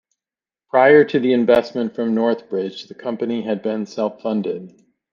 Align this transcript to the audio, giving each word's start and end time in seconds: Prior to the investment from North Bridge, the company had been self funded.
Prior 0.71 1.05
to 1.05 1.19
the 1.19 1.31
investment 1.31 1.93
from 1.93 2.15
North 2.15 2.49
Bridge, 2.49 2.87
the 2.87 2.95
company 2.95 3.43
had 3.43 3.61
been 3.61 3.85
self 3.85 4.19
funded. 4.19 4.81